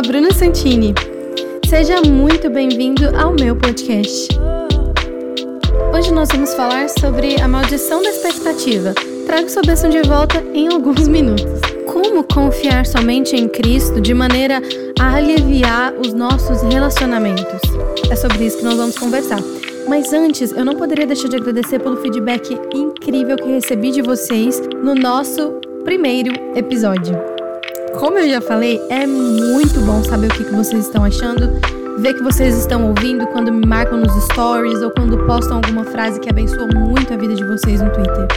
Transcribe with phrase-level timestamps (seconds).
[0.00, 0.94] a Bruna Santini.
[1.68, 4.28] Seja muito bem-vindo ao meu podcast.
[5.94, 8.94] Hoje nós vamos falar sobre a maldição da expectativa.
[9.26, 11.44] Trago sua bênção de volta em alguns minutos.
[11.92, 14.62] Como confiar somente em Cristo de maneira
[14.98, 17.60] a aliviar os nossos relacionamentos?
[18.10, 19.40] É sobre isso que nós vamos conversar.
[19.86, 24.62] Mas antes, eu não poderia deixar de agradecer pelo feedback incrível que recebi de vocês
[24.82, 27.29] no nosso primeiro episódio.
[27.98, 31.50] Como eu já falei, é muito bom saber o que, vocês estão achando,
[31.98, 36.20] ver que vocês estão ouvindo quando me marcam nos stories ou quando postam alguma frase
[36.20, 38.28] que abençoa muito a vida de vocês no Twitter.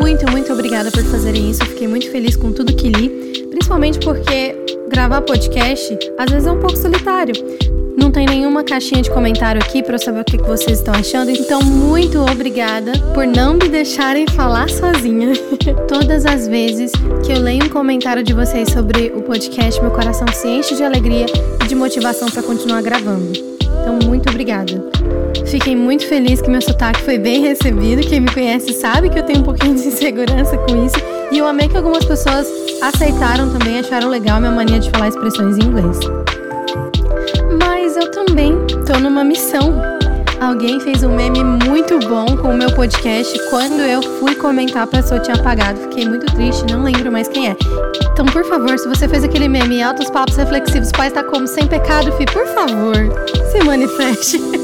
[0.00, 1.64] Muito, muito obrigada por fazerem isso.
[1.64, 6.60] Fiquei muito feliz com tudo que li, principalmente porque gravar podcast às vezes é um
[6.60, 7.34] pouco solitário.
[7.96, 11.30] Não tem nenhuma caixinha de comentário aqui para eu saber o que vocês estão achando.
[11.30, 15.32] Então, muito obrigada por não me deixarem falar sozinha.
[15.88, 16.92] Todas as vezes
[17.24, 20.82] que eu leio um comentário de vocês sobre o podcast, meu coração se enche de
[20.82, 21.26] alegria
[21.62, 23.32] e de motivação para continuar gravando.
[23.84, 24.72] Então, muito obrigada.
[25.46, 28.00] Fiquei muito feliz que meu sotaque foi bem recebido.
[28.00, 30.96] Quem me conhece sabe que eu tenho um pouquinho de insegurança com isso.
[31.30, 32.46] E eu amei que algumas pessoas
[32.80, 35.98] aceitaram também, acharam legal a minha mania de falar expressões em inglês
[37.96, 38.52] eu também
[38.86, 39.93] tô numa missão.
[40.44, 43.34] Alguém fez um meme muito bom com o meu podcast.
[43.48, 45.80] Quando eu fui comentar, a pessoa tinha apagado.
[45.80, 47.56] Fiquei muito triste, não lembro mais quem é.
[48.12, 51.66] Então, por favor, se você fez aquele meme Altos Papos Reflexivos, Pai está como sem
[51.66, 52.94] pecado, fi, por favor,
[53.50, 54.38] se manifeste.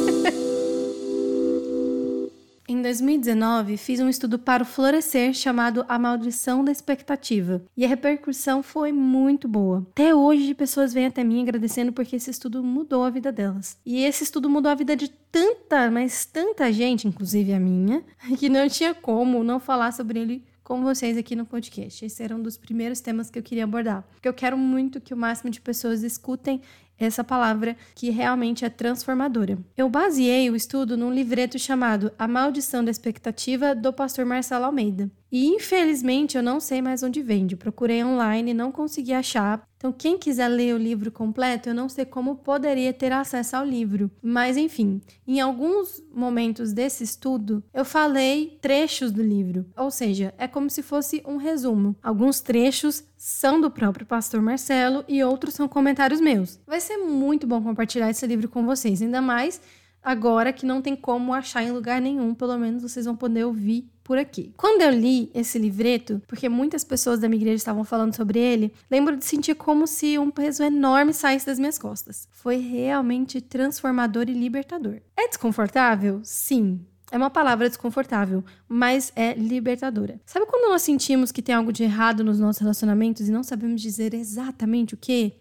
[2.80, 7.88] Em 2019, fiz um estudo para o Florescer chamado A Maldição da Expectativa, e a
[7.88, 9.86] repercussão foi muito boa.
[9.90, 13.76] Até hoje, pessoas vêm até mim agradecendo porque esse estudo mudou a vida delas.
[13.84, 18.02] E esse estudo mudou a vida de tanta, mas tanta gente, inclusive a minha,
[18.40, 22.02] que não tinha como não falar sobre ele com vocês aqui no podcast.
[22.02, 25.12] Esse era um dos primeiros temas que eu queria abordar, porque eu quero muito que
[25.12, 26.62] o máximo de pessoas escutem
[27.00, 29.58] essa palavra que realmente é transformadora.
[29.76, 35.10] Eu baseei o estudo num livreto chamado A Maldição da Expectativa do pastor Marcelo Almeida.
[35.30, 37.56] E infelizmente eu não sei mais onde vende.
[37.56, 39.62] Procurei online e não consegui achar.
[39.76, 43.64] Então, quem quiser ler o livro completo, eu não sei como poderia ter acesso ao
[43.64, 44.10] livro.
[44.20, 49.64] Mas, enfim, em alguns momentos desse estudo, eu falei trechos do livro.
[49.74, 51.96] Ou seja, é como se fosse um resumo.
[52.02, 56.60] Alguns trechos são do próprio pastor Marcelo e outros são comentários meus.
[56.66, 59.62] Vai ser muito bom compartilhar esse livro com vocês, ainda mais
[60.02, 63.88] agora que não tem como achar em lugar nenhum, pelo menos vocês vão poder ouvir
[64.10, 64.52] por aqui.
[64.56, 68.74] Quando eu li esse livreto, porque muitas pessoas da minha igreja estavam falando sobre ele,
[68.90, 72.26] lembro de sentir como se um peso enorme saísse das minhas costas.
[72.32, 74.96] Foi realmente transformador e libertador.
[75.16, 76.20] É desconfortável?
[76.24, 76.84] Sim.
[77.12, 80.20] É uma palavra desconfortável, mas é libertadora.
[80.26, 83.80] Sabe quando nós sentimos que tem algo de errado nos nossos relacionamentos e não sabemos
[83.80, 85.34] dizer exatamente o que?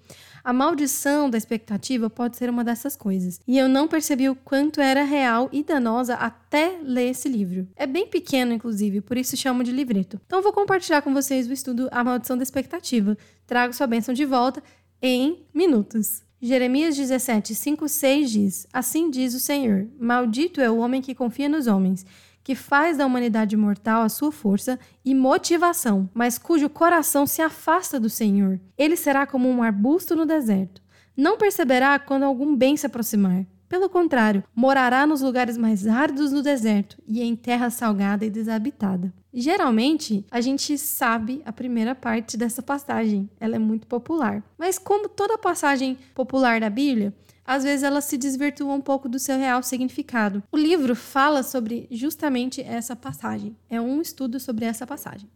[0.44, 3.40] A maldição da expectativa pode ser uma dessas coisas.
[3.48, 7.68] E eu não percebi o quanto era real e danosa até ler esse livro.
[7.76, 10.20] É bem pequeno, inclusive, por isso chamo de livreto.
[10.26, 13.18] Então vou compartilhar com vocês o estudo A Maldição da Expectativa.
[13.46, 14.64] Trago sua bênção de volta
[15.02, 16.24] em minutos.
[16.42, 21.50] Jeremias 17, 5, 6 diz: Assim diz o Senhor: Maldito é o homem que confia
[21.50, 22.06] nos homens
[22.44, 28.00] que faz da humanidade mortal a sua força e motivação, mas cujo coração se afasta
[28.00, 28.60] do Senhor.
[28.78, 30.82] Ele será como um arbusto no deserto.
[31.16, 33.46] Não perceberá quando algum bem se aproximar.
[33.68, 39.14] Pelo contrário, morará nos lugares mais áridos do deserto e em terra salgada e desabitada.
[39.32, 44.44] Geralmente, a gente sabe a primeira parte dessa passagem, ela é muito popular.
[44.58, 47.14] Mas, como toda passagem popular da Bíblia,
[47.50, 50.44] às vezes ela se desvirtua um pouco do seu real significado.
[50.52, 53.58] O livro fala sobre justamente essa passagem.
[53.68, 55.28] É um estudo sobre essa passagem.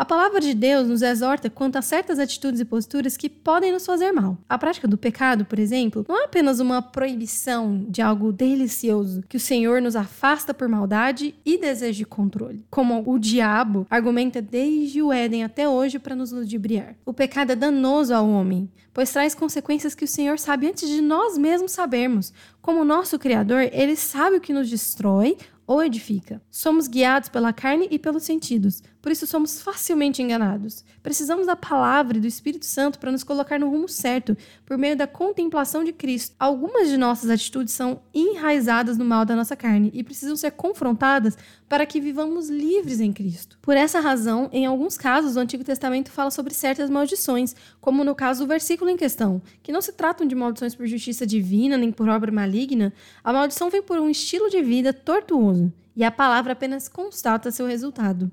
[0.00, 3.84] A palavra de Deus nos exorta quanto a certas atitudes e posturas que podem nos
[3.84, 4.38] fazer mal.
[4.48, 9.36] A prática do pecado, por exemplo, não é apenas uma proibição de algo delicioso que
[9.36, 15.02] o Senhor nos afasta por maldade e desejo de controle, como o diabo argumenta desde
[15.02, 16.96] o Éden até hoje para nos ludibriar.
[17.04, 21.02] O pecado é danoso ao homem, pois traz consequências que o Senhor sabe antes de
[21.02, 22.32] nós mesmos sabermos.
[22.62, 25.36] Como nosso Criador, ele sabe o que nos destrói
[25.70, 26.42] ou edifica.
[26.50, 30.84] Somos guiados pela carne e pelos sentidos, por isso somos facilmente enganados.
[31.02, 34.36] Precisamos da palavra e do Espírito Santo para nos colocar no rumo certo,
[34.66, 36.36] por meio da contemplação de Cristo.
[36.38, 41.36] Algumas de nossas atitudes são enraizadas no mal da nossa carne e precisam ser confrontadas
[41.68, 43.58] para que vivamos livres em Cristo.
[43.62, 48.14] Por essa razão, em alguns casos, o Antigo Testamento fala sobre certas maldições, como no
[48.14, 51.90] caso do versículo em questão, que não se tratam de maldições por justiça divina nem
[51.90, 52.92] por obra maligna.
[53.24, 57.66] A maldição vem por um estilo de vida tortuoso e a palavra apenas constata seu
[57.66, 58.30] resultado.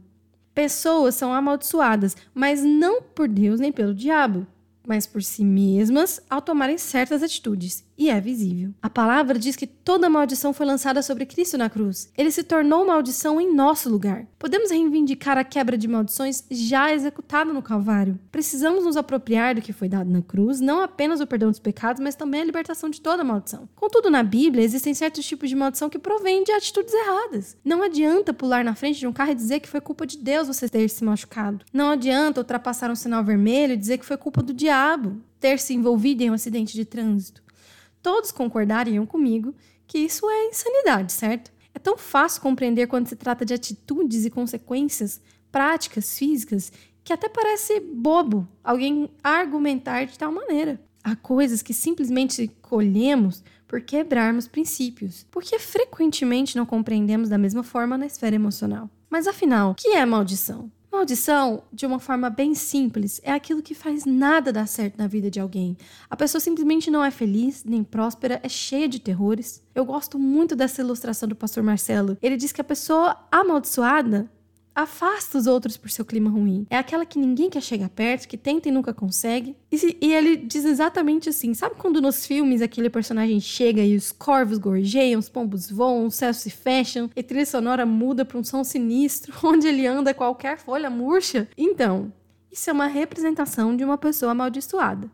[0.57, 4.47] Pessoas são amaldiçoadas, mas não por Deus nem pelo diabo.
[4.87, 8.73] mas por si mesmas ao tomarem certas atitudes, e é visível.
[8.81, 12.11] A palavra diz que toda maldição foi lançada sobre Cristo na cruz.
[12.17, 14.27] Ele se tornou maldição em nosso lugar.
[14.37, 18.19] Podemos reivindicar a quebra de maldições já executada no Calvário.
[18.31, 22.01] Precisamos nos apropriar do que foi dado na cruz, não apenas o perdão dos pecados,
[22.01, 23.67] mas também a libertação de toda maldição.
[23.75, 27.57] Contudo, na Bíblia existem certos tipos de maldição que provêm de atitudes erradas.
[27.65, 30.47] Não adianta pular na frente de um carro e dizer que foi culpa de Deus
[30.47, 31.65] você ter se machucado.
[31.73, 35.73] Não adianta ultrapassar um sinal vermelho e dizer que foi culpa do diabo ter se
[35.73, 37.46] envolvido em um acidente de trânsito
[38.07, 39.53] todos concordariam comigo
[39.85, 41.51] que isso é insanidade, certo?
[41.73, 45.19] É tão fácil compreender quando se trata de atitudes e consequências
[45.51, 46.71] práticas, físicas,
[47.03, 50.79] que até parece bobo alguém argumentar de tal maneira.
[51.03, 57.97] Há coisas que simplesmente colhemos por quebrarmos princípios, porque frequentemente não compreendemos da mesma forma
[57.97, 58.89] na esfera emocional.
[59.09, 60.71] Mas afinal, o que é maldição?
[60.91, 65.29] Maldição, de uma forma bem simples, é aquilo que faz nada dar certo na vida
[65.29, 65.77] de alguém.
[66.09, 69.61] A pessoa simplesmente não é feliz, nem próspera, é cheia de terrores.
[69.75, 72.17] Eu gosto muito dessa ilustração do pastor Marcelo.
[72.21, 74.31] Ele diz que a pessoa amaldiçoada
[74.77, 76.67] afasta os outros por seu clima ruim.
[76.69, 79.55] É aquela que ninguém quer chegar perto, que tenta e nunca consegue.
[79.71, 84.11] E, e, ele diz exatamente assim: sabe quando nos filmes aquele personagem chega e os
[84.11, 88.43] corvos gorjeiam, os pombos voam, os céus se fecham, e trilha sonora muda para um
[88.43, 91.47] som sinistro, onde ele anda qualquer folha murcha?
[91.57, 92.13] Então,
[92.51, 95.09] isso é uma representação de uma pessoa amaldiçoada.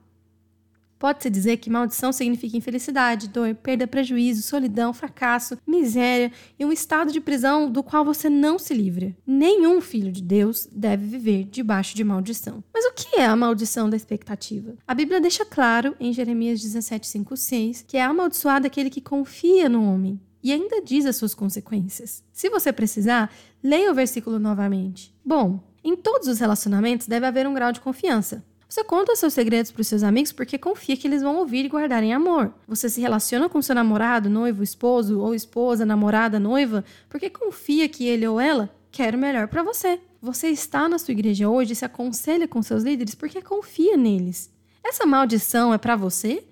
[1.03, 7.11] Pode-se dizer que maldição significa infelicidade, dor, perda, prejuízo, solidão, fracasso, miséria e um estado
[7.11, 9.13] de prisão do qual você não se livra.
[9.27, 12.63] Nenhum filho de Deus deve viver debaixo de maldição.
[12.73, 14.75] Mas o que é a maldição da expectativa?
[14.87, 19.67] A Bíblia deixa claro em Jeremias 17, 5, 6 que é amaldiçoado aquele que confia
[19.67, 22.23] no homem e ainda diz as suas consequências.
[22.31, 23.29] Se você precisar,
[23.61, 25.13] leia o versículo novamente.
[25.25, 28.41] Bom, em todos os relacionamentos deve haver um grau de confiança.
[28.73, 31.69] Você conta seus segredos para os seus amigos porque confia que eles vão ouvir e
[31.69, 32.51] guardar em amor.
[32.67, 38.07] Você se relaciona com seu namorado, noivo, esposo ou esposa, namorada, noiva, porque confia que
[38.07, 39.99] ele ou ela quer o melhor para você.
[40.19, 44.51] Você está na sua igreja hoje e se aconselha com seus líderes porque confia neles.
[44.83, 46.43] Essa maldição é para você?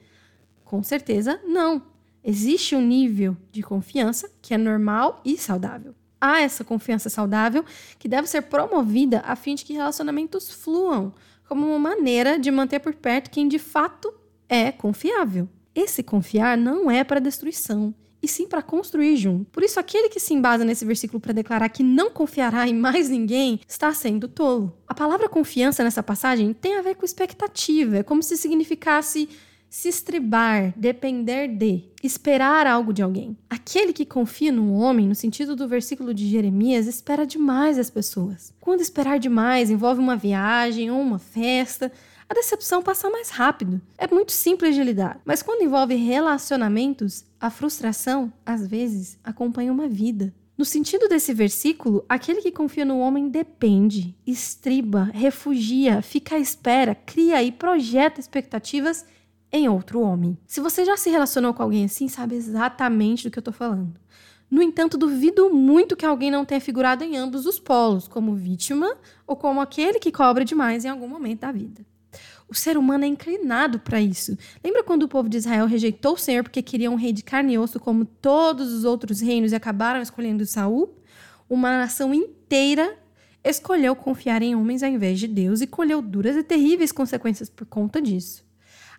[0.63, 1.81] Com certeza não.
[2.23, 5.95] Existe um nível de confiança que é normal e saudável.
[6.21, 7.65] Há essa confiança saudável
[7.97, 11.11] que deve ser promovida a fim de que relacionamentos fluam
[11.51, 14.13] como uma maneira de manter por perto quem de fato
[14.47, 15.49] é confiável.
[15.75, 17.93] Esse confiar não é para destruição,
[18.23, 19.51] e sim para construir junto.
[19.51, 23.09] Por isso, aquele que se embasa nesse versículo para declarar que não confiará em mais
[23.09, 24.77] ninguém está sendo tolo.
[24.87, 29.27] A palavra confiança nessa passagem tem a ver com expectativa, é como se significasse
[29.71, 33.37] se estribar, depender de, esperar algo de alguém.
[33.49, 38.53] Aquele que confia no homem, no sentido do versículo de Jeremias, espera demais as pessoas.
[38.59, 41.89] Quando esperar demais envolve uma viagem ou uma festa,
[42.27, 43.81] a decepção passa mais rápido.
[43.97, 45.21] É muito simples de lidar.
[45.23, 50.33] Mas quando envolve relacionamentos, a frustração, às vezes, acompanha uma vida.
[50.57, 56.93] No sentido desse versículo, aquele que confia no homem depende, estriba, refugia, fica à espera,
[56.93, 59.05] cria e projeta expectativas
[59.51, 60.37] em outro homem.
[60.47, 63.99] Se você já se relacionou com alguém assim, sabe exatamente do que eu tô falando.
[64.49, 68.97] No entanto, duvido muito que alguém não tenha figurado em ambos os polos, como vítima
[69.25, 71.85] ou como aquele que cobra demais em algum momento da vida.
[72.49, 74.37] O ser humano é inclinado para isso.
[74.61, 77.53] Lembra quando o povo de Israel rejeitou o Senhor porque queria um rei de carne
[77.53, 80.93] e osso como todos os outros reinos e acabaram escolhendo Saul?
[81.49, 82.97] Uma nação inteira
[83.41, 87.65] escolheu confiar em homens ao invés de Deus e colheu duras e terríveis consequências por
[87.65, 88.43] conta disso.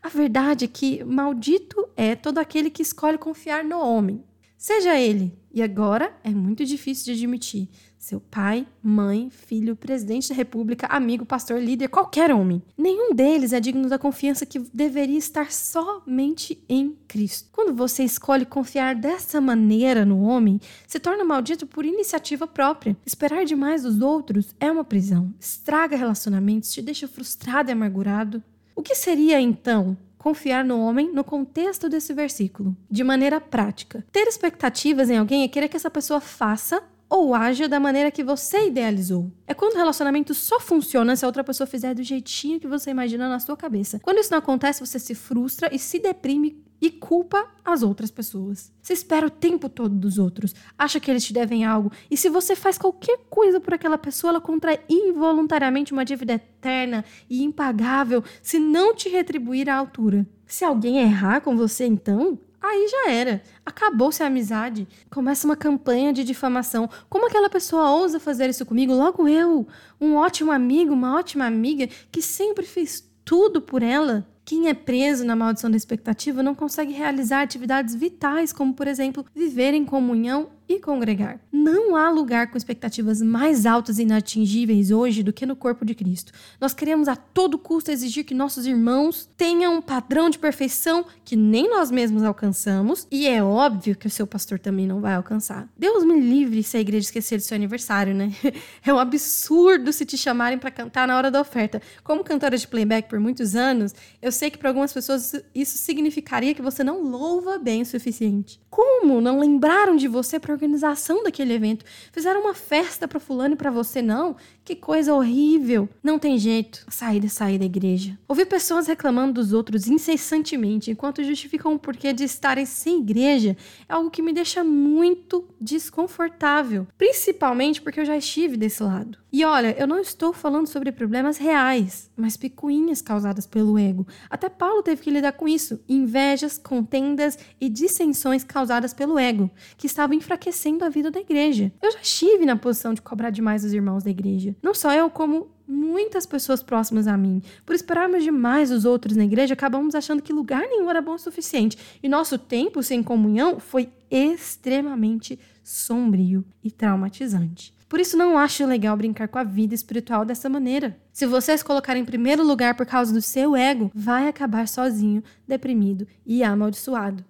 [0.02, 4.24] A verdade é que maldito é todo aquele que escolhe confiar no homem,
[4.58, 7.68] seja ele, e agora é muito difícil de admitir,
[7.98, 12.60] seu pai, mãe, filho, presidente da república, amigo, pastor, líder, qualquer homem.
[12.76, 17.50] Nenhum deles é digno da confiança que deveria estar somente em Cristo.
[17.52, 22.96] Quando você escolhe confiar dessa maneira no homem, se torna maldito por iniciativa própria.
[23.06, 25.32] Esperar demais dos outros é uma prisão.
[25.38, 28.42] Estraga relacionamentos, te deixa frustrado e amargurado.
[28.74, 32.76] O que seria então confiar no homem no contexto desse versículo?
[32.90, 37.68] De maneira prática, ter expectativas em alguém é querer que essa pessoa faça ou haja
[37.68, 39.30] da maneira que você idealizou.
[39.46, 42.90] É quando o relacionamento só funciona se a outra pessoa fizer do jeitinho que você
[42.90, 44.00] imagina na sua cabeça.
[44.02, 48.72] Quando isso não acontece, você se frustra e se deprime e culpa as outras pessoas.
[48.82, 52.28] Você espera o tempo todo dos outros, acha que eles te devem algo, e se
[52.28, 58.24] você faz qualquer coisa por aquela pessoa, ela contrai involuntariamente uma dívida eterna e impagável
[58.42, 60.26] se não te retribuir à altura.
[60.44, 63.42] Se alguém errar com você, então, aí já era.
[63.64, 64.86] Acabou-se a amizade.
[65.08, 66.90] Começa uma campanha de difamação.
[67.08, 68.92] Como aquela pessoa ousa fazer isso comigo?
[68.92, 69.66] Logo eu,
[70.00, 74.26] um ótimo amigo, uma ótima amiga que sempre fez tudo por ela.
[74.44, 79.24] Quem é preso na maldição da expectativa não consegue realizar atividades vitais, como, por exemplo,
[79.34, 81.40] viver em comunhão e congregar.
[81.50, 85.94] Não há lugar com expectativas mais altas e inatingíveis hoje do que no corpo de
[85.94, 86.32] Cristo.
[86.60, 91.36] Nós queremos a todo custo exigir que nossos irmãos tenham um padrão de perfeição que
[91.36, 95.68] nem nós mesmos alcançamos, e é óbvio que o seu pastor também não vai alcançar.
[95.76, 98.32] Deus me livre se a igreja esquecer do seu aniversário, né?
[98.84, 101.80] É um absurdo se te chamarem para cantar na hora da oferta.
[102.02, 106.54] Como cantora de playback por muitos anos, eu sei que para algumas pessoas isso significaria
[106.54, 108.60] que você não louva bem o suficiente.
[108.68, 111.84] Como não lembraram de você para organização daquele evento.
[112.12, 114.36] Fizeram uma festa para fulano e para você não.
[114.64, 115.88] Que coisa horrível.
[116.02, 116.84] Não tem jeito.
[116.88, 118.18] Sair da sair da igreja.
[118.28, 123.56] Ouvir pessoas reclamando dos outros incessantemente enquanto justificam o porquê de estarem sem igreja
[123.88, 129.18] é algo que me deixa muito desconfortável, principalmente porque eu já estive desse lado.
[129.32, 134.06] E olha, eu não estou falando sobre problemas reais, mas picuinhas causadas pelo ego.
[134.28, 139.86] Até Paulo teve que lidar com isso: invejas, contendas e dissensões causadas pelo ego, que
[139.86, 141.72] estavam enfraquecendo a vida da igreja.
[141.80, 144.56] Eu já estive na posição de cobrar demais os irmãos da igreja.
[144.62, 147.40] Não só eu, como muitas pessoas próximas a mim.
[147.64, 151.18] Por esperarmos demais os outros na igreja, acabamos achando que lugar nenhum era bom o
[151.18, 151.78] suficiente.
[152.02, 157.72] E nosso tempo sem comunhão foi extremamente sombrio e traumatizante.
[157.88, 160.98] Por isso, não acho legal brincar com a vida espiritual dessa maneira.
[161.12, 165.22] Se você se colocar em primeiro lugar por causa do seu ego, vai acabar sozinho,
[165.46, 167.22] deprimido e amaldiçoado.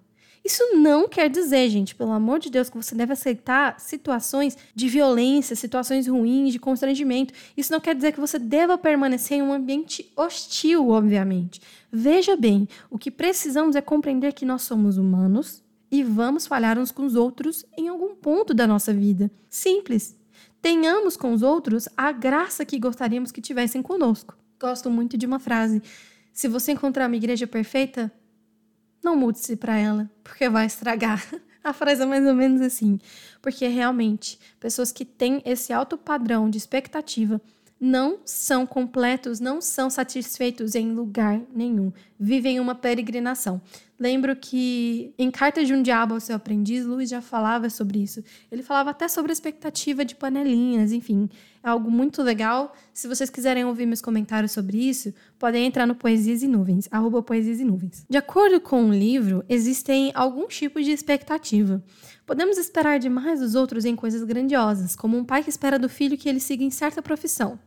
[0.44, 4.88] Isso não quer dizer, gente, pelo amor de Deus, que você deve aceitar situações de
[4.88, 7.32] violência, situações ruins, de constrangimento.
[7.56, 11.60] Isso não quer dizer que você deva permanecer em um ambiente hostil, obviamente.
[11.92, 16.90] Veja bem, o que precisamos é compreender que nós somos humanos e vamos falhar uns
[16.90, 19.30] com os outros em algum ponto da nossa vida.
[19.48, 20.16] Simples.
[20.60, 24.36] Tenhamos com os outros a graça que gostaríamos que tivessem conosco.
[24.60, 25.82] Gosto muito de uma frase:
[26.32, 28.10] se você encontrar uma igreja perfeita,
[29.02, 31.24] não mude-se para ela, porque vai estragar.
[31.64, 32.98] A frase é mais ou menos assim,
[33.40, 37.40] porque realmente pessoas que têm esse alto padrão de expectativa
[37.84, 41.92] não são completos, não são satisfeitos em lugar nenhum.
[42.18, 43.60] Vivem uma peregrinação.
[43.98, 48.22] Lembro que em Carta de um Diabo ao seu aprendiz, Luiz já falava sobre isso.
[48.52, 51.28] Ele falava até sobre a expectativa de panelinhas, enfim.
[51.64, 52.74] É algo muito legal.
[52.92, 57.22] Se vocês quiserem ouvir meus comentários sobre isso, podem entrar no Poesias e Nuvens, arroba
[57.22, 58.04] Poesias e Nuvens.
[58.10, 61.82] De acordo com o livro, existem alguns tipos de expectativa.
[62.26, 66.18] Podemos esperar demais dos outros em coisas grandiosas, como um pai que espera do filho
[66.18, 67.58] que ele siga em certa profissão.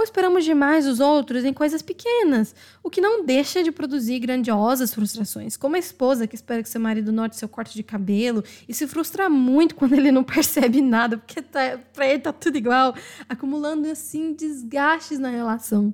[0.00, 4.94] Ou esperamos demais dos outros em coisas pequenas, o que não deixa de produzir grandiosas
[4.94, 8.72] frustrações, como a esposa que espera que seu marido note seu corte de cabelo e
[8.72, 12.94] se frustra muito quando ele não percebe nada, porque tá, pra ele tá tudo igual,
[13.28, 15.92] acumulando assim desgastes na relação.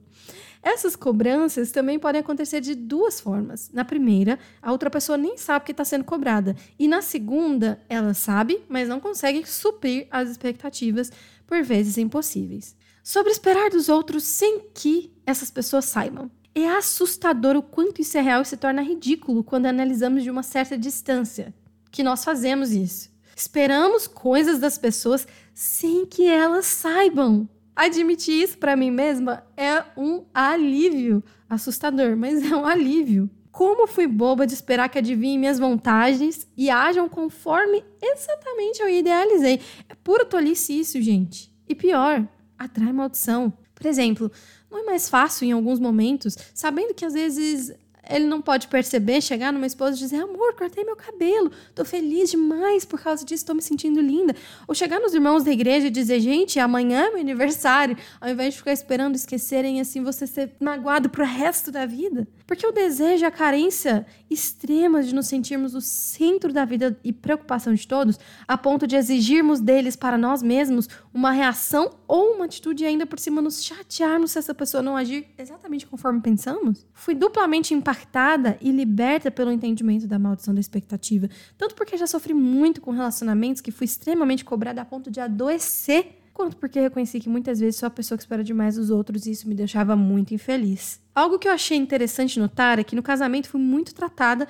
[0.63, 3.73] Essas cobranças também podem acontecer de duas formas.
[3.73, 6.55] Na primeira, a outra pessoa nem sabe que está sendo cobrada.
[6.79, 11.11] E na segunda, ela sabe, mas não consegue suprir as expectativas,
[11.45, 12.77] por vezes impossíveis.
[13.07, 16.29] Sobre esperar dos outros sem que essas pessoas saibam.
[16.53, 20.43] É assustador o quanto isso é real e se torna ridículo quando analisamos de uma
[20.43, 21.55] certa distância
[21.93, 23.09] que nós fazemos isso.
[23.37, 27.49] Esperamos coisas das pessoas sem que elas saibam.
[27.77, 31.23] Admitir isso para mim mesma é um alívio.
[31.49, 33.31] Assustador, mas é um alívio.
[33.53, 39.61] Como fui boba de esperar que adivinhem minhas vantagens e ajam conforme exatamente eu idealizei.
[39.89, 41.55] É puro tolice isso, gente.
[41.69, 42.27] E pior,
[42.59, 43.53] atrai maldição.
[43.75, 44.31] Por exemplo,
[44.71, 47.75] não é mais fácil em alguns momentos, sabendo que às vezes
[48.09, 52.31] ele não pode perceber, chegar numa esposa e dizer: Amor, cortei meu cabelo, tô feliz
[52.31, 54.35] demais por causa disso, tô me sentindo linda.
[54.67, 58.55] Ou chegar nos irmãos da igreja e dizer: Gente, amanhã é meu aniversário, ao invés
[58.55, 62.27] de ficar esperando esquecerem assim você ser magoado pro resto da vida.
[62.47, 67.12] Porque o desejo e a carência extrema de nos sentirmos o centro da vida e
[67.12, 72.45] preocupação de todos, a ponto de exigirmos deles para nós mesmos uma reação ou uma
[72.45, 76.87] atitude e ainda por cima nos chatearmos se essa pessoa não agir exatamente conforme pensamos.
[76.93, 82.33] Fui duplamente impactada e liberta pelo entendimento da maldição da expectativa, tanto porque já sofri
[82.33, 87.31] muito com relacionamentos que fui extremamente cobrada a ponto de adoecer quanto porque reconheci que
[87.31, 90.35] muitas vezes sou a pessoa que espera demais dos outros e isso me deixava muito
[90.35, 91.00] infeliz.
[91.17, 94.47] Algo que eu achei interessante notar é que no casamento fui muito tratada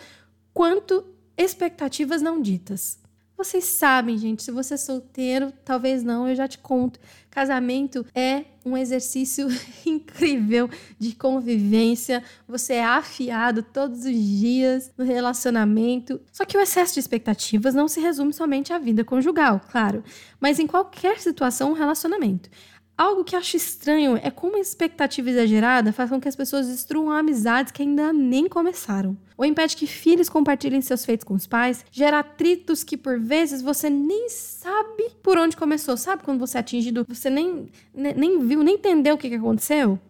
[0.53, 1.07] quanto
[1.39, 2.99] expectativas não ditas.
[3.37, 6.99] Vocês sabem, gente, se você é solteiro, talvez não, eu já te conto.
[7.31, 9.47] Casamento é um exercício
[9.87, 10.69] incrível
[10.99, 12.25] de convivência.
[12.49, 16.21] Você é afiado todos os dias no relacionamento.
[16.33, 20.03] Só que o excesso de expectativas não se resume somente à vida conjugal, claro,
[20.41, 22.51] mas em qualquer situação, um relacionamento.
[22.97, 27.11] Algo que acho estranho é como a expectativa exagerada faz com que as pessoas destruam
[27.11, 29.15] amizades que ainda nem começaram.
[29.37, 33.61] Ou impede que filhos compartilhem seus feitos com os pais, gera atritos que por vezes
[33.61, 35.95] você nem sabe por onde começou.
[35.99, 40.01] Sabe quando você é atingido, você nem, nem viu, nem entendeu o que aconteceu?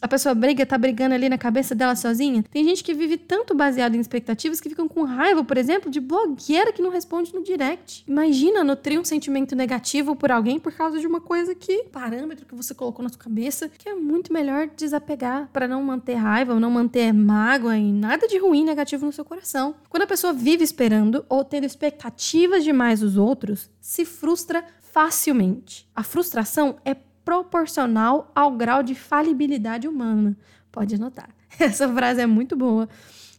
[0.00, 2.44] A pessoa briga, tá brigando ali na cabeça dela sozinha.
[2.50, 6.00] Tem gente que vive tanto baseado em expectativas que ficam com raiva, por exemplo, de
[6.00, 8.04] blogueira que não responde no direct.
[8.06, 12.54] Imagina nutrir um sentimento negativo por alguém por causa de uma coisa que, parâmetro que
[12.54, 16.60] você colocou na sua cabeça, que é muito melhor desapegar para não manter raiva ou
[16.60, 19.74] não manter mágoa e nada de ruim negativo no seu coração.
[19.88, 25.88] Quando a pessoa vive esperando ou tendo expectativas demais dos outros, se frustra facilmente.
[25.94, 26.94] A frustração é
[27.28, 30.34] proporcional ao grau de falibilidade humana.
[30.72, 31.28] Pode anotar.
[31.60, 32.88] Essa frase é muito boa.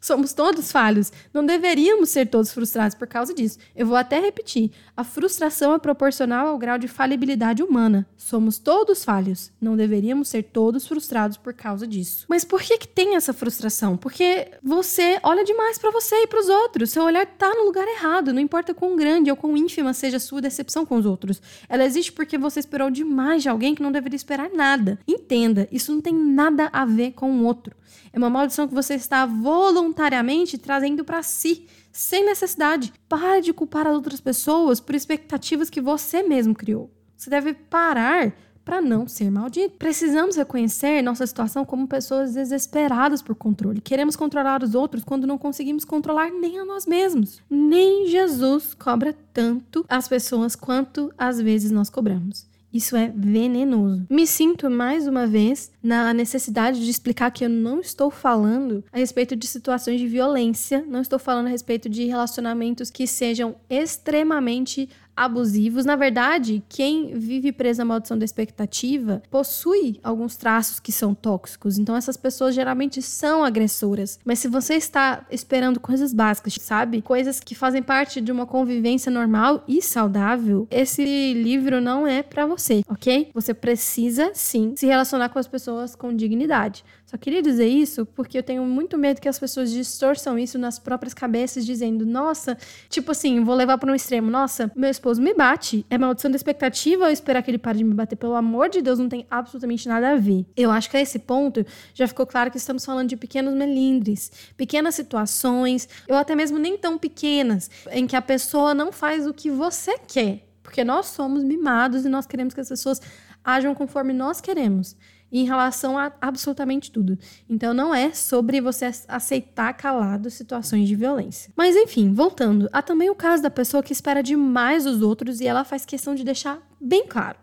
[0.02, 1.12] Somos todos falhos.
[1.34, 3.60] Não deveríamos ser todos frustrados por causa disso.
[3.76, 4.72] Eu vou até repetir.
[4.96, 8.08] A frustração é proporcional ao grau de falibilidade humana.
[8.18, 9.52] Somos todos falhos.
[9.60, 12.26] Não deveríamos ser todos frustrados por causa disso.
[12.30, 13.98] Mas por que que tem essa frustração?
[13.98, 16.92] Porque você olha demais para você e para os outros.
[16.92, 18.34] Seu olhar tá no lugar errado.
[18.34, 21.42] Não importa quão grande ou quão ínfima seja a sua decepção com os outros.
[21.68, 24.98] Ela existe porque você esperou demais de alguém que não deveria esperar nada.
[25.08, 27.76] Entenda, isso não tem nada a ver com o outro.
[28.12, 32.94] É uma maldição que você está voluntariamente trazendo para si, sem necessidade.
[33.08, 36.92] Pare de culpar as outras pessoas por expectativas que você mesmo criou.
[37.16, 38.34] Você deve parar
[38.70, 39.78] para não ser maldito.
[39.78, 43.82] Precisamos reconhecer nossa situação como pessoas desesperadas por controle.
[43.82, 47.42] Queremos controlar os outros quando não conseguimos controlar nem a nós mesmos.
[47.50, 52.49] Nem Jesus cobra tanto as pessoas quanto às vezes nós cobramos.
[52.74, 54.06] Isso é venenoso.
[54.10, 58.98] Me sinto mais uma vez na necessidade de explicar que eu não estou falando a
[58.98, 64.88] respeito de situações de violência, não estou falando a respeito de relacionamentos que sejam extremamente
[65.20, 65.84] abusivos.
[65.84, 71.78] Na verdade, quem vive preso à maldição da expectativa possui alguns traços que são tóxicos.
[71.78, 74.18] Então, essas pessoas geralmente são agressoras.
[74.24, 77.02] Mas se você está esperando coisas básicas, sabe?
[77.02, 82.46] Coisas que fazem parte de uma convivência normal e saudável, esse livro não é para
[82.46, 83.30] você, ok?
[83.34, 86.86] Você precisa sim se relacionar com as pessoas com dignidade.
[87.10, 90.78] Só queria dizer isso porque eu tenho muito medo que as pessoas distorçam isso nas
[90.78, 92.56] próprias cabeças, dizendo: nossa,
[92.88, 95.84] tipo assim, vou levar para um extremo, nossa, meu esposo me bate.
[95.90, 98.16] É maldição da expectativa eu esperar que ele pare de me bater.
[98.16, 100.46] Pelo amor de Deus, não tem absolutamente nada a ver.
[100.56, 104.32] Eu acho que a esse ponto já ficou claro que estamos falando de pequenos melindres,
[104.56, 109.34] pequenas situações, ou até mesmo nem tão pequenas, em que a pessoa não faz o
[109.34, 110.48] que você quer.
[110.62, 113.02] Porque nós somos mimados e nós queremos que as pessoas
[113.44, 114.96] ajam conforme nós queremos
[115.32, 117.18] em relação a absolutamente tudo.
[117.50, 121.52] Então não é sobre você aceitar calado situações de violência.
[121.56, 125.48] Mas enfim, voltando, há também o caso da pessoa que espera demais dos outros e
[125.48, 127.38] ela faz questão de deixar bem claro.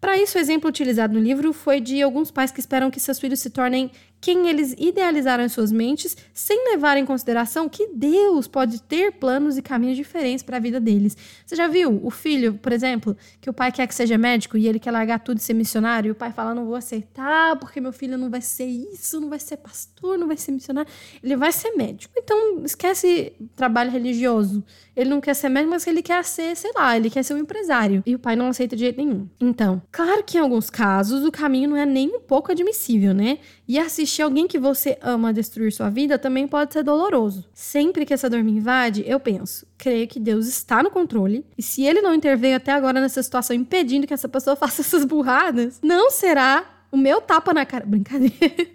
[0.00, 3.20] Para isso, o exemplo utilizado no livro foi de alguns pais que esperam que seus
[3.20, 3.88] filhos se tornem
[4.22, 9.58] quem eles idealizaram em suas mentes, sem levar em consideração que Deus pode ter planos
[9.58, 11.16] e caminhos diferentes para a vida deles.
[11.44, 14.68] Você já viu o filho, por exemplo, que o pai quer que seja médico e
[14.68, 17.80] ele quer largar tudo e ser missionário, e o pai fala: Não vou aceitar, porque
[17.80, 21.36] meu filho não vai ser isso, não vai ser pastor, não vai ser missionário, ele
[21.36, 22.14] vai ser médico.
[22.16, 24.64] Então, esquece trabalho religioso.
[24.94, 27.38] Ele não quer ser médico, mas ele quer ser, sei lá, ele quer ser um
[27.38, 28.02] empresário.
[28.06, 29.26] E o pai não aceita de jeito nenhum.
[29.40, 33.38] Então, claro que em alguns casos o caminho não é nem um pouco admissível, né?
[33.72, 37.48] E assistir alguém que você ama destruir sua vida também pode ser doloroso.
[37.54, 41.46] Sempre que essa dor me invade, eu penso, creio que Deus está no controle.
[41.56, 45.06] E se ele não interveio até agora nessa situação, impedindo que essa pessoa faça essas
[45.06, 47.86] burradas, não será o meu tapa na cara.
[47.88, 48.68] Brincadeira.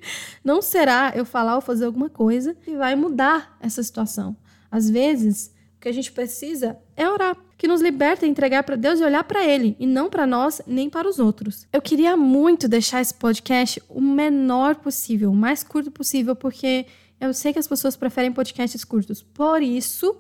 [0.44, 4.36] Não será eu falar ou fazer alguma coisa que vai mudar essa situação.
[4.72, 8.76] Às vezes, o que a gente precisa é orar, que nos liberta e entregar para
[8.76, 11.68] Deus e olhar para Ele, e não para nós nem para os outros.
[11.74, 16.86] Eu queria muito deixar esse podcast o menor possível, o mais curto possível, porque
[17.20, 19.24] eu sei que as pessoas preferem podcasts curtos.
[19.24, 20.16] Por isso,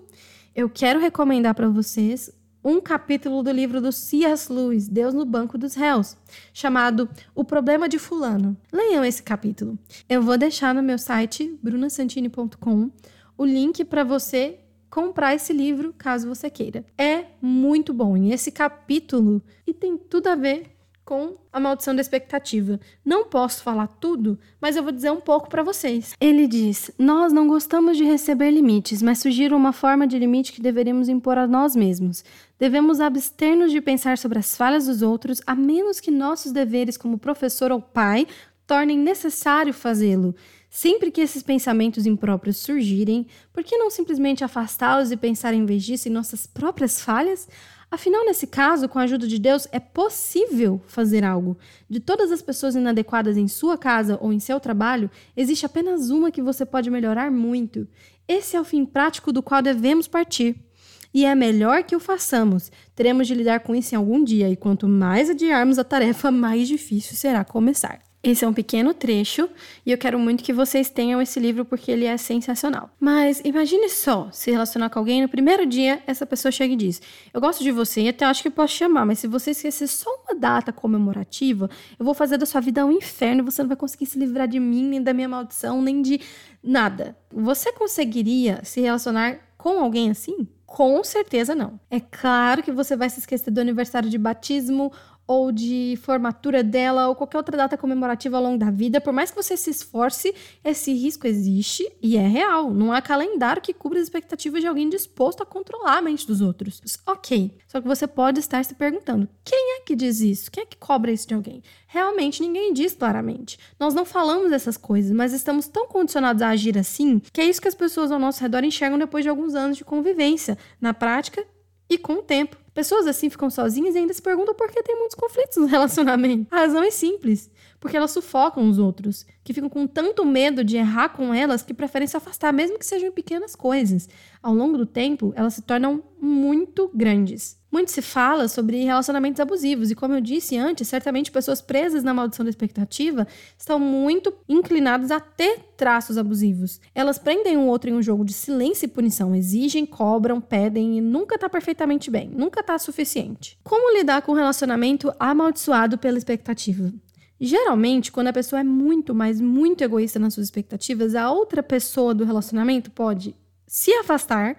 [0.56, 2.32] eu quero recomendar para vocês
[2.63, 4.52] um capítulo do livro do C.S.
[4.52, 6.17] Lewis, Deus no Banco dos Réus,
[6.52, 8.58] chamado O Problema de Fulano.
[8.73, 9.78] Leiam esse capítulo.
[10.10, 12.91] Eu vou deixar no meu site, brunasantini.com,
[13.38, 16.86] o link para você comprar esse livro caso você queira.
[16.97, 18.17] É muito bom.
[18.17, 22.78] E esse capítulo e tem tudo a ver com a maldição da expectativa.
[23.04, 26.13] Não posso falar tudo, mas eu vou dizer um pouco para vocês.
[26.19, 30.62] Ele diz: Nós não gostamos de receber limites, mas sugiram uma forma de limite que
[30.62, 32.26] deveríamos impor a nós mesmos.
[32.60, 37.17] Devemos abster-nos de pensar sobre as falhas dos outros, a menos que nossos deveres como
[37.17, 38.28] professor ou pai
[38.67, 40.36] tornem necessário fazê-lo.
[40.78, 45.84] Sempre que esses pensamentos impróprios surgirem, por que não simplesmente afastá-los e pensar em vez
[45.84, 47.50] disso em nossas próprias falhas?
[47.90, 51.58] Afinal, nesse caso, com a ajuda de Deus, é possível fazer algo.
[51.90, 56.30] De todas as pessoas inadequadas em sua casa ou em seu trabalho, existe apenas uma
[56.30, 57.88] que você pode melhorar muito.
[58.28, 60.63] Esse é o fim prático do qual devemos partir.
[61.12, 62.72] E é melhor que o façamos.
[62.94, 66.68] Teremos de lidar com isso em algum dia, e quanto mais adiarmos a tarefa, mais
[66.68, 68.07] difícil será começar.
[68.24, 69.48] Esse é um pequeno trecho
[69.86, 72.90] e eu quero muito que vocês tenham esse livro porque ele é sensacional.
[73.00, 77.02] Mas imagine só se relacionar com alguém no primeiro dia, essa pessoa chega e diz:
[77.34, 80.10] Eu gosto de você e até acho que posso chamar, mas se você esquecer só
[80.26, 83.78] uma data comemorativa, eu vou fazer da sua vida um inferno e você não vai
[83.78, 86.20] conseguir se livrar de mim, nem da minha maldição, nem de
[86.62, 87.16] nada.
[87.32, 90.48] Você conseguiria se relacionar com alguém assim?
[90.66, 91.80] Com certeza não.
[91.90, 94.92] É claro que você vai se esquecer do aniversário de batismo
[95.28, 99.30] ou de formatura dela ou qualquer outra data comemorativa ao longo da vida, por mais
[99.30, 102.74] que você se esforce, esse risco existe e é real.
[102.74, 106.40] Não há calendário que cubra as expectativas de alguém disposto a controlar a mente dos
[106.40, 106.82] outros.
[107.06, 110.50] Ok, só que você pode estar se perguntando: quem é que diz isso?
[110.50, 111.62] Quem é que cobra isso de alguém?
[111.88, 113.60] Realmente ninguém diz claramente.
[113.78, 117.62] Nós não falamos essas coisas, mas estamos tão condicionados a agir assim que é isso
[117.62, 120.58] que as pessoas ao nosso redor enxergam depois de alguns anos de convivência.
[120.80, 121.46] Na prática,
[121.90, 122.58] e com o tempo.
[122.78, 126.46] Pessoas assim ficam sozinhas e ainda se perguntam por que tem muitos conflitos no relacionamento.
[126.52, 130.78] A razão é simples, porque elas sufocam os outros, que ficam com tanto medo de
[130.78, 134.08] errar com elas que preferem se afastar, mesmo que sejam pequenas coisas.
[134.44, 137.57] Ao longo do tempo, elas se tornam muito grandes.
[137.78, 142.12] Muito se fala sobre relacionamentos abusivos, e como eu disse antes, certamente pessoas presas na
[142.12, 146.82] maldição da expectativa estão muito inclinadas a ter traços abusivos.
[146.96, 151.02] Elas prendem um outro em um jogo de silêncio e punição, exigem, cobram, pedem e
[151.02, 153.60] nunca está perfeitamente bem, nunca está suficiente.
[153.63, 156.92] Como lidar com um relacionamento amaldiçoado pela expectativa?
[157.40, 162.16] Geralmente, quando a pessoa é muito, mas muito egoísta nas suas expectativas, a outra pessoa
[162.16, 163.36] do relacionamento pode
[163.68, 164.58] se afastar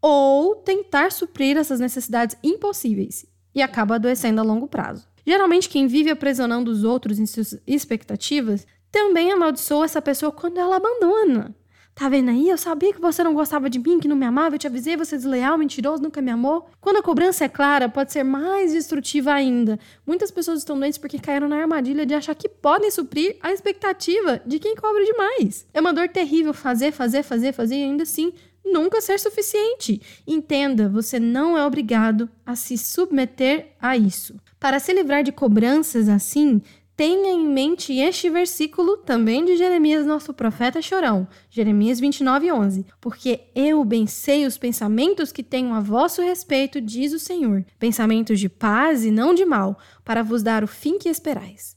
[0.00, 5.08] ou tentar suprir essas necessidades impossíveis e acaba adoecendo a longo prazo.
[5.26, 10.76] Geralmente, quem vive aprisionando os outros em suas expectativas também amaldiçoa essa pessoa quando ela
[10.76, 11.54] abandona.
[11.98, 12.50] Tá vendo aí?
[12.50, 14.98] Eu sabia que você não gostava de mim, que não me amava, eu te avisei,
[14.98, 16.68] você é desleal, mentiroso, nunca me amou.
[16.78, 19.78] Quando a cobrança é clara, pode ser mais destrutiva ainda.
[20.06, 24.42] Muitas pessoas estão doentes porque caíram na armadilha de achar que podem suprir a expectativa
[24.44, 25.66] de quem cobra demais.
[25.72, 28.34] É uma dor terrível fazer, fazer, fazer, fazer e ainda assim
[28.72, 30.00] nunca ser suficiente.
[30.26, 34.38] Entenda, você não é obrigado a se submeter a isso.
[34.58, 36.60] Para se livrar de cobranças assim,
[36.96, 42.86] tenha em mente este versículo também de Jeremias, nosso profeta chorão, Jeremias 29, 11.
[43.00, 48.40] Porque eu bem sei os pensamentos que tenho a vosso respeito, diz o Senhor, pensamentos
[48.40, 51.76] de paz e não de mal, para vos dar o fim que esperais.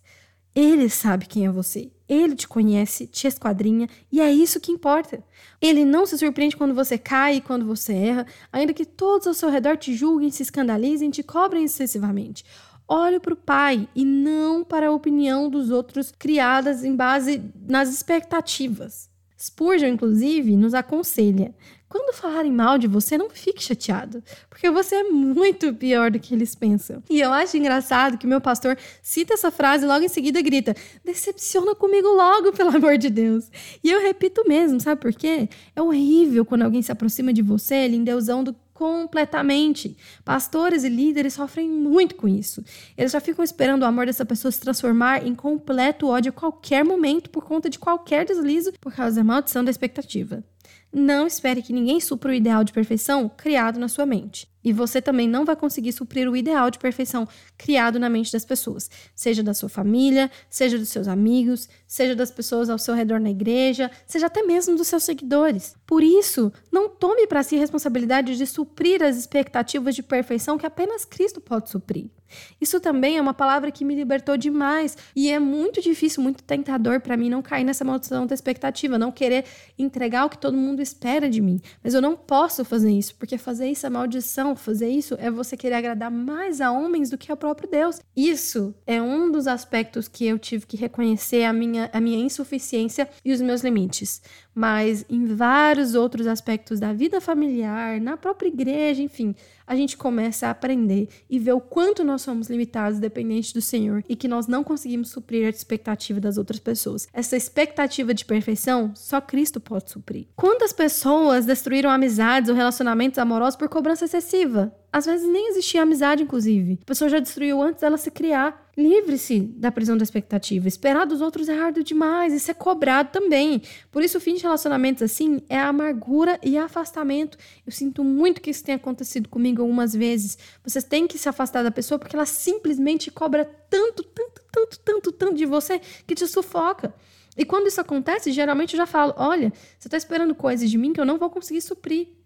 [0.55, 1.91] Ele sabe quem é você.
[2.09, 5.23] Ele te conhece, te esquadrinha e é isso que importa.
[5.61, 9.33] Ele não se surpreende quando você cai e quando você erra, ainda que todos ao
[9.35, 12.43] seu redor te julguem, se escandalizem, te cobrem excessivamente.
[12.87, 17.93] Olhe para o Pai e não para a opinião dos outros criadas em base nas
[17.93, 19.07] expectativas.
[19.39, 21.53] Spurgeon, inclusive, nos aconselha:
[21.89, 26.35] quando falarem mal de você, não fique chateado, porque você é muito pior do que
[26.35, 27.01] eles pensam.
[27.09, 30.75] E eu acho engraçado que meu pastor cita essa frase e logo em seguida grita:
[31.03, 33.49] decepciona comigo logo, pelo amor de Deus.
[33.83, 35.49] E eu repito mesmo, sabe por quê?
[35.75, 39.97] É horrível quando alguém se aproxima de você, lindeusando completamente.
[40.23, 42.63] Pastores e líderes sofrem muito com isso.
[42.95, 46.85] Eles já ficam esperando o amor dessa pessoa se transformar em completo ódio a qualquer
[46.85, 50.43] momento por conta de qualquer deslize por causa da maldição da expectativa.
[50.91, 54.49] Não espere que ninguém supra o ideal de perfeição criado na sua mente.
[54.63, 58.43] E você também não vai conseguir suprir o ideal de perfeição criado na mente das
[58.43, 63.19] pessoas, seja da sua família, seja dos seus amigos, seja das pessoas ao seu redor
[63.19, 65.75] na igreja, seja até mesmo dos seus seguidores.
[65.87, 70.67] Por isso, não tome para si a responsabilidade de suprir as expectativas de perfeição que
[70.67, 72.11] apenas Cristo pode suprir.
[72.59, 77.01] Isso também é uma palavra que me libertou demais e é muito difícil, muito tentador
[77.01, 79.45] para mim não cair nessa maldição da expectativa, não querer
[79.77, 81.59] entregar o que todo mundo espera de mim.
[81.83, 85.57] Mas eu não posso fazer isso, porque fazer isso é maldição, fazer isso é você
[85.57, 87.99] querer agradar mais a homens do que ao próprio Deus.
[88.15, 93.07] Isso é um dos aspectos que eu tive que reconhecer a minha, a minha insuficiência
[93.23, 94.21] e os meus limites
[94.59, 99.33] mas em vários outros aspectos da vida familiar, na própria igreja, enfim,
[99.65, 104.03] a gente começa a aprender e ver o quanto nós somos limitados dependentes do Senhor
[104.09, 107.07] e que nós não conseguimos suprir a expectativa das outras pessoas.
[107.13, 110.27] Essa expectativa de perfeição só Cristo pode suprir.
[110.35, 114.75] Quantas pessoas destruíram amizades ou relacionamentos amorosos por cobrança excessiva?
[114.91, 116.79] Às vezes nem existia amizade, inclusive.
[116.81, 118.68] A pessoa já destruiu antes dela se criar.
[118.79, 120.65] Livre-se da prisão da expectativa.
[120.65, 123.61] Esperar dos outros é árduo demais e ser cobrado também.
[123.91, 127.37] Por isso, o fim de relacionamentos assim é amargura e afastamento.
[127.65, 130.37] Eu sinto muito que isso tenha acontecido comigo algumas vezes.
[130.63, 135.11] Vocês têm que se afastar da pessoa porque ela simplesmente cobra tanto, tanto, tanto, tanto,
[135.11, 136.93] tanto de você que te sufoca.
[137.37, 140.93] E quando isso acontece, geralmente eu já falo: olha, você está esperando coisas de mim
[140.93, 142.18] que eu não vou conseguir suprir.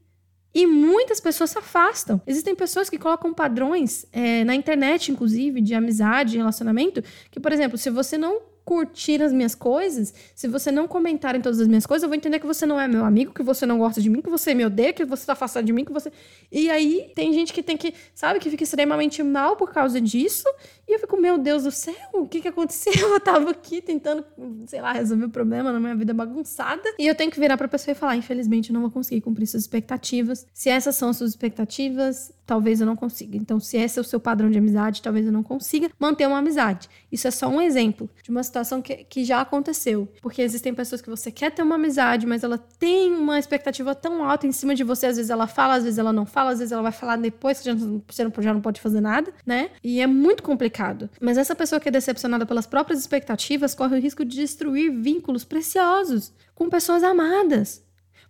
[0.54, 2.22] E muitas pessoas se afastam.
[2.28, 7.78] Existem pessoas que colocam padrões é, na internet, inclusive, de amizade, relacionamento, que, por exemplo,
[7.78, 11.86] se você não curtir as minhas coisas, se você não comentar em todas as minhas
[11.86, 14.10] coisas, eu vou entender que você não é meu amigo, que você não gosta de
[14.10, 16.12] mim, que você me odeia, que você tá afastado de mim, que você.
[16.52, 20.48] E aí tem gente que tem que, sabe, que fica extremamente mal por causa disso.
[20.88, 22.94] E eu fico, meu Deus do céu, o que que aconteceu?
[23.14, 24.26] Eu tava aqui tentando,
[24.68, 26.84] sei lá, resolver o problema na minha vida bagunçada.
[27.00, 29.48] E eu tenho que virar pra pessoa e falar: infelizmente, eu não vou conseguir cumprir
[29.48, 30.46] suas expectativas.
[30.54, 33.38] Se essas são as suas expectativas, talvez eu não consiga.
[33.38, 36.40] Então, se esse é o seu padrão de amizade, talvez eu não consiga manter uma
[36.40, 36.90] amizade.
[37.12, 40.08] Isso é só um exemplo de uma situação que, que já aconteceu.
[40.22, 44.24] Porque existem pessoas que você quer ter uma amizade, mas ela tem uma expectativa tão
[44.24, 45.08] alta em cima de você.
[45.08, 47.60] Às vezes ela fala, às vezes ela não fala, às vezes ela vai falar depois
[47.60, 47.72] que
[48.08, 49.70] você já não pode fazer nada, né?
[49.84, 51.10] E é muito complicado.
[51.22, 55.44] Mas essa pessoa que é decepcionada pelas próprias expectativas corre o risco de destruir vínculos
[55.44, 57.83] preciosos com pessoas amadas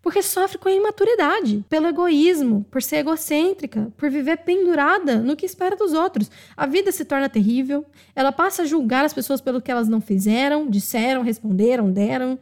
[0.03, 5.45] porque sofre com a imaturidade, pelo egoísmo, por ser egocêntrica, por viver pendurada no que
[5.45, 6.29] espera dos outros.
[6.57, 10.01] A vida se torna terrível, ela passa a julgar as pessoas pelo que elas não
[10.01, 12.37] fizeram, disseram, responderam, deram.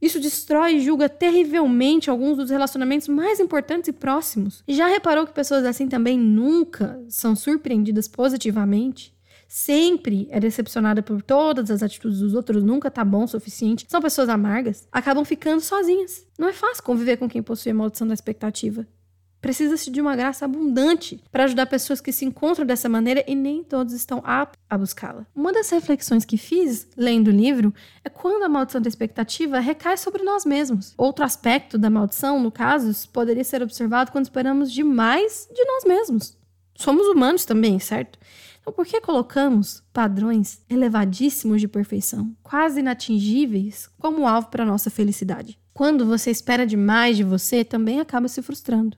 [0.00, 4.62] Isso destrói e julga terrivelmente alguns dos relacionamentos mais importantes e próximos.
[4.68, 9.14] Já reparou que pessoas assim também nunca são surpreendidas positivamente?
[9.50, 14.00] Sempre é decepcionada por todas as atitudes dos outros, nunca tá bom o suficiente, são
[14.00, 16.24] pessoas amargas, acabam ficando sozinhas.
[16.38, 18.86] Não é fácil conviver com quem possui a maldição da expectativa.
[19.40, 23.64] Precisa-se de uma graça abundante para ajudar pessoas que se encontram dessa maneira e nem
[23.64, 25.26] todos estão aptos a buscá-la.
[25.34, 29.96] Uma das reflexões que fiz lendo o livro é quando a maldição da expectativa recai
[29.96, 30.94] sobre nós mesmos.
[30.96, 36.38] Outro aspecto da maldição, no caso, poderia ser observado quando esperamos demais de nós mesmos.
[36.76, 38.18] Somos humanos também, certo?
[38.60, 45.58] Então, por que colocamos padrões elevadíssimos de perfeição, quase inatingíveis, como alvo para nossa felicidade?
[45.72, 48.96] Quando você espera demais de você, também acaba se frustrando.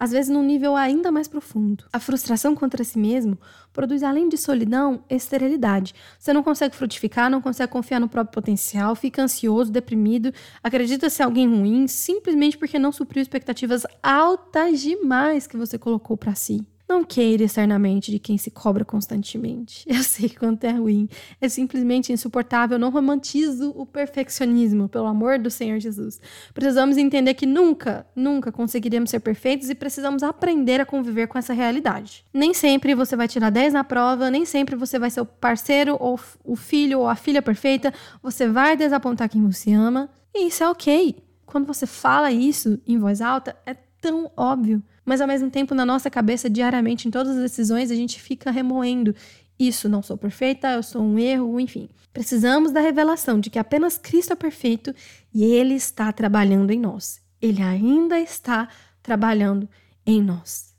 [0.00, 1.84] Às vezes, num nível ainda mais profundo.
[1.92, 3.36] A frustração contra si mesmo
[3.72, 5.92] produz, além de solidão, esterilidade.
[6.18, 10.32] Você não consegue frutificar, não consegue confiar no próprio potencial, fica ansioso, deprimido,
[10.62, 16.34] acredita ser alguém ruim, simplesmente porque não supriu expectativas altas demais que você colocou para
[16.34, 16.64] si.
[16.88, 19.84] Não queira estar na mente de quem se cobra constantemente.
[19.86, 21.06] Eu sei quanto é ruim.
[21.38, 22.78] É simplesmente insuportável.
[22.78, 26.18] Não romantizo o perfeccionismo, pelo amor do Senhor Jesus.
[26.54, 31.52] Precisamos entender que nunca, nunca conseguiremos ser perfeitos e precisamos aprender a conviver com essa
[31.52, 32.24] realidade.
[32.32, 35.94] Nem sempre você vai tirar 10 na prova, nem sempre você vai ser o parceiro
[36.00, 37.92] ou o filho ou a filha perfeita.
[38.22, 40.08] Você vai desapontar quem você ama.
[40.34, 41.16] E isso é ok.
[41.44, 45.84] Quando você fala isso em voz alta, é tão óbvio mas ao mesmo tempo na
[45.84, 49.14] nossa cabeça diariamente em todas as decisões a gente fica remoendo
[49.58, 51.88] isso não sou perfeita, eu sou um erro, enfim.
[52.12, 54.94] Precisamos da revelação de que apenas Cristo é perfeito
[55.34, 57.20] e ele está trabalhando em nós.
[57.42, 58.68] Ele ainda está
[59.02, 59.68] trabalhando
[60.06, 60.74] em nós.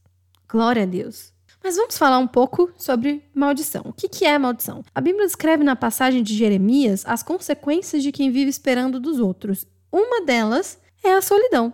[0.49, 1.33] Glória a Deus.
[1.61, 3.81] Mas vamos falar um pouco sobre maldição.
[3.85, 4.81] O que, que é maldição?
[4.95, 9.67] A Bíblia descreve na passagem de Jeremias as consequências de quem vive esperando dos outros.
[9.91, 11.73] Uma delas é a solidão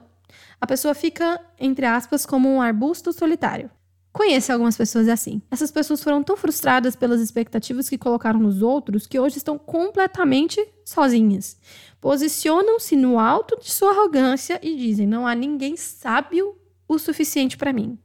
[0.59, 3.69] a pessoa fica, entre aspas, como um arbusto solitário.
[4.15, 5.41] Conheço algumas pessoas assim.
[5.51, 10.65] Essas pessoas foram tão frustradas pelas expectativas que colocaram nos outros que hoje estão completamente
[10.85, 11.57] sozinhas.
[11.99, 16.55] Posicionam-se no alto de sua arrogância e dizem: não há ninguém sábio
[16.87, 17.99] o suficiente para mim.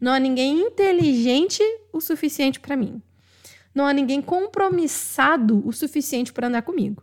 [0.00, 3.02] Não há ninguém inteligente o suficiente para mim.
[3.74, 7.02] Não há ninguém compromissado o suficiente para andar comigo.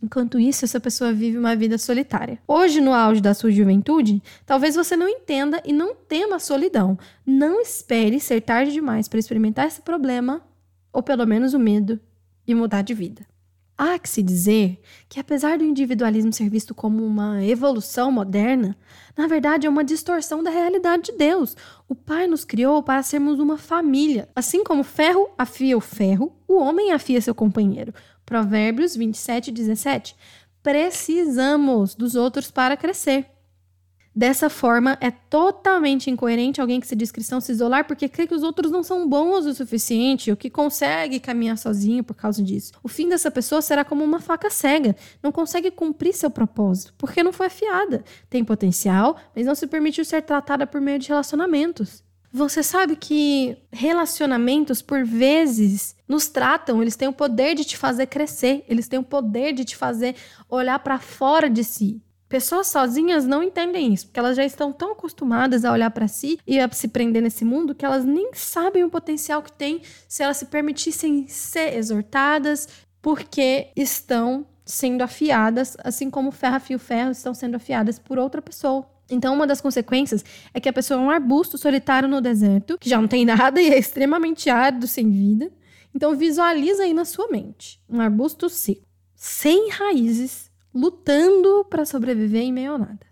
[0.00, 2.38] Enquanto isso, essa pessoa vive uma vida solitária.
[2.46, 6.96] Hoje, no auge da sua juventude, talvez você não entenda e não tema a solidão.
[7.26, 10.40] Não espere ser tarde demais para experimentar esse problema,
[10.92, 12.00] ou pelo menos o medo,
[12.46, 13.26] e mudar de vida.
[13.80, 18.76] Há que se dizer que, apesar do individualismo ser visto como uma evolução moderna,
[19.16, 21.56] na verdade é uma distorção da realidade de Deus.
[21.88, 24.28] O Pai nos criou para sermos uma família.
[24.34, 27.94] Assim como o ferro afia o ferro, o homem afia seu companheiro.
[28.28, 30.14] Provérbios 27, 17.
[30.62, 33.24] Precisamos dos outros para crescer.
[34.14, 38.34] Dessa forma, é totalmente incoerente alguém que se diz cristão se isolar porque crê que
[38.34, 42.72] os outros não são bons o suficiente ou que consegue caminhar sozinho por causa disso.
[42.82, 47.22] O fim dessa pessoa será como uma faca cega, não consegue cumprir seu propósito porque
[47.22, 48.04] não foi afiada.
[48.28, 52.06] Tem potencial, mas não se permitiu ser tratada por meio de relacionamentos.
[52.32, 58.06] Você sabe que relacionamentos, por vezes, nos tratam, eles têm o poder de te fazer
[58.06, 60.14] crescer, eles têm o poder de te fazer
[60.48, 62.02] olhar para fora de si.
[62.28, 66.38] Pessoas sozinhas não entendem isso, porque elas já estão tão acostumadas a olhar para si
[66.46, 70.22] e a se prender nesse mundo que elas nem sabem o potencial que tem se
[70.22, 72.68] elas se permitissem ser exortadas,
[73.00, 78.86] porque estão sendo afiadas, assim como ferro afia ferro, estão sendo afiadas por outra pessoa.
[79.10, 82.90] Então, uma das consequências é que a pessoa é um arbusto solitário no deserto, que
[82.90, 85.50] já não tem nada e é extremamente árido, sem vida.
[85.94, 88.82] Então, visualiza aí na sua mente um arbusto seco,
[89.14, 93.08] sem raízes, lutando para sobreviver em meio a nada.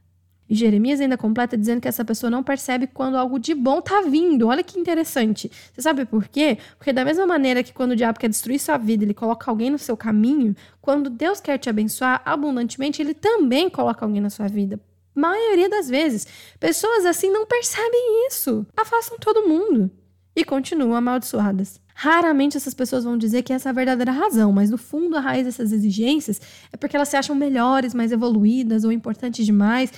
[0.49, 4.03] E Jeremias ainda completa dizendo que essa pessoa não percebe quando algo de bom tá
[4.03, 4.47] vindo.
[4.47, 5.51] Olha que interessante.
[5.73, 6.59] Você sabe por quê?
[6.79, 9.71] Porque da mesma maneira que quando o diabo quer destruir sua vida, ele coloca alguém
[9.71, 14.47] no seu caminho, quando Deus quer te abençoar abundantemente, ele também coloca alguém na sua
[14.47, 14.79] vida
[15.17, 16.27] maioria das vezes.
[16.61, 18.67] Pessoas assim não percebem isso.
[18.77, 19.91] Afastam todo mundo
[20.37, 21.81] e continuam amaldiçoadas.
[21.95, 25.21] Raramente essas pessoas vão dizer que essa é a verdadeira razão, mas no fundo a
[25.21, 26.39] raiz dessas exigências
[26.71, 29.91] é porque elas se acham melhores, mais evoluídas ou importantes demais,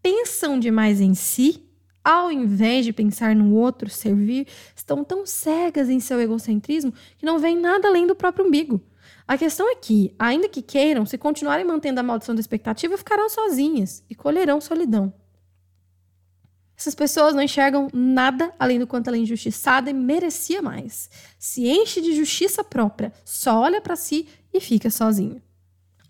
[0.00, 1.68] pensam demais em si,
[2.04, 7.40] ao invés de pensar no outro, servir, estão tão cegas em seu egocentrismo que não
[7.40, 8.80] veem nada além do próprio umbigo.
[9.32, 13.30] A questão é que, ainda que queiram, se continuarem mantendo a maldição da expectativa, ficarão
[13.30, 15.10] sozinhas e colherão solidão.
[16.76, 21.08] Essas pessoas não enxergam nada além do quanto ela é injustiçada e merecia mais.
[21.38, 25.40] Se enche de justiça própria, só olha para si e fica sozinho.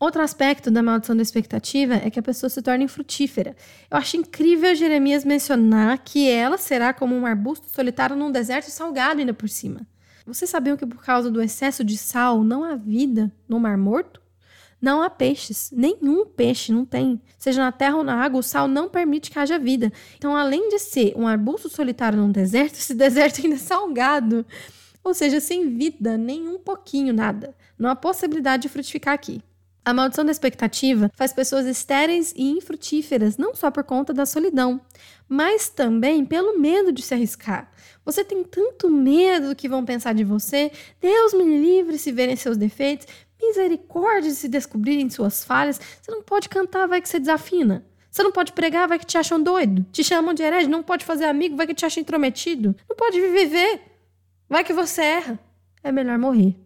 [0.00, 3.54] Outro aspecto da maldição da expectativa é que a pessoa se torna infrutífera.
[3.88, 9.20] Eu acho incrível Jeremias mencionar que ela será como um arbusto solitário num deserto salgado
[9.20, 9.86] ainda por cima.
[10.26, 14.22] Vocês sabiam que por causa do excesso de sal não há vida no Mar Morto?
[14.80, 17.20] Não há peixes, nenhum peixe não tem.
[17.38, 19.92] Seja na terra ou na água, o sal não permite que haja vida.
[20.16, 24.44] Então, além de ser um arbusto solitário num deserto, esse deserto ainda é salgado.
[25.04, 27.54] Ou seja, sem vida, nem um pouquinho, nada.
[27.78, 29.40] Não há possibilidade de frutificar aqui.
[29.84, 34.80] A maldição da expectativa faz pessoas estéreis e infrutíferas, não só por conta da solidão,
[35.32, 37.72] mas também pelo medo de se arriscar.
[38.04, 42.36] Você tem tanto medo do que vão pensar de você, Deus me livre se verem
[42.36, 43.06] seus defeitos,
[43.40, 45.80] misericórdia se descobrirem suas falhas.
[46.00, 47.84] Você não pode cantar, vai que você desafina.
[48.10, 49.86] Você não pode pregar, vai que te acham doido.
[49.90, 52.76] Te chamam de herege, não pode fazer amigo, vai que te acham intrometido.
[52.86, 53.80] Não pode viver,
[54.48, 55.38] vai que você erra.
[55.82, 56.56] É melhor morrer.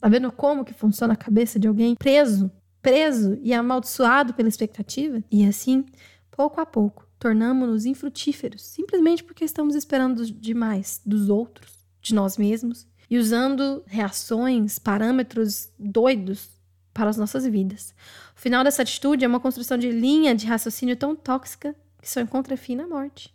[0.00, 2.50] Tá vendo como que funciona a cabeça de alguém preso
[2.82, 5.20] preso e amaldiçoado pela expectativa?
[5.28, 5.84] E assim,
[6.30, 12.86] pouco a pouco, tornamos-nos infrutíferos, simplesmente porque estamos esperando demais dos outros, de nós mesmos,
[13.10, 16.48] e usando reações, parâmetros doidos
[16.94, 17.92] para as nossas vidas.
[18.36, 22.20] O final dessa atitude é uma construção de linha de raciocínio tão tóxica que só
[22.20, 23.34] encontra fim na morte.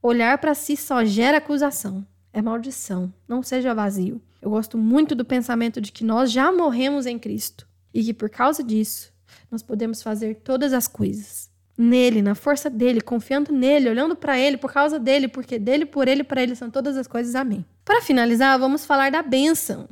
[0.00, 4.22] Olhar para si só gera acusação, é maldição, não seja vazio.
[4.40, 8.30] Eu gosto muito do pensamento de que nós já morremos em Cristo e que por
[8.30, 9.12] causa disso
[9.50, 11.55] nós podemos fazer todas as coisas.
[11.78, 16.08] Nele, na força dele, confiando nele, olhando para ele, por causa dele, porque dele, por
[16.08, 17.34] ele, para ele são todas as coisas.
[17.34, 17.64] Amém.
[17.84, 19.88] Para finalizar, vamos falar da bênção.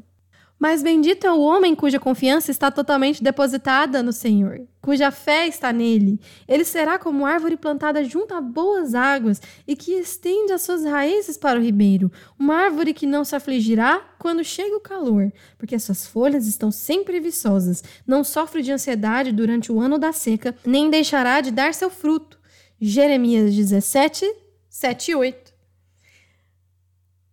[0.65, 5.71] Mas bendito é o homem cuja confiança está totalmente depositada no Senhor, cuja fé está
[5.71, 6.19] nele.
[6.49, 11.37] Ele será como árvore plantada junto a boas águas e que estende as suas raízes
[11.37, 16.07] para o ribeiro, uma árvore que não se afligirá quando chega o calor, porque suas
[16.07, 21.43] folhas estão sempre viçosas, não sofre de ansiedade durante o ano da seca, nem deixará
[21.43, 22.39] de dar seu fruto.
[22.81, 24.25] Jeremias 17,
[24.71, 25.53] 7 e 8.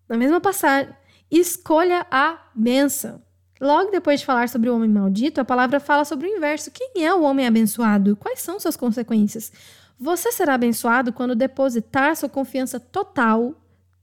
[0.10, 0.94] Na mesma passagem,
[1.32, 3.22] escolha a benção.
[3.60, 6.72] Logo depois de falar sobre o homem maldito, a palavra fala sobre o inverso.
[6.72, 8.16] Quem é o homem abençoado?
[8.16, 9.52] Quais são suas consequências?
[10.00, 13.56] Você será abençoado quando depositar sua confiança total,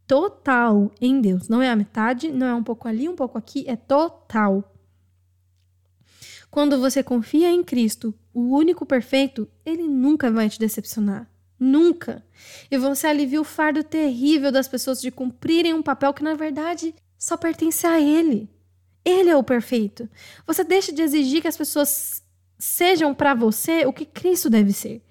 [0.06, 1.48] total em Deus.
[1.48, 4.72] Não é a metade, não é um pouco ali, um pouco aqui, é total.
[6.50, 11.28] Quando você confia em Cristo, o único perfeito, ele nunca vai te decepcionar.
[11.58, 12.24] Nunca.
[12.70, 16.94] E você alivia o fardo terrível das pessoas de cumprirem um papel que, na verdade,
[17.18, 18.48] só pertence a Ele.
[19.04, 20.08] Ele é o perfeito.
[20.46, 22.22] Você deixa de exigir que as pessoas
[22.58, 25.02] sejam para você o que Cristo deve ser.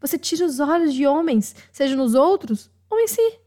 [0.00, 3.40] Você tira os olhos de homens, seja nos outros ou em si.